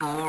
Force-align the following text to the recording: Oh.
Oh. 0.00 0.27